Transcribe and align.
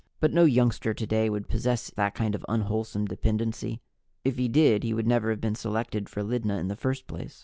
But 0.19 0.33
no 0.33 0.45
youngster 0.45 0.95
today 0.95 1.29
would 1.29 1.47
possess 1.47 1.91
that 1.91 2.15
kind 2.15 2.33
of 2.33 2.43
unwholesome 2.49 3.05
dependency. 3.05 3.81
If 4.23 4.37
he 4.39 4.47
did, 4.47 4.81
he 4.83 4.95
would 4.95 5.05
never 5.05 5.29
have 5.29 5.41
been 5.41 5.53
selected 5.53 6.09
for 6.09 6.23
Lydna 6.23 6.57
in 6.57 6.69
the 6.69 6.75
first 6.75 7.05
place. 7.05 7.39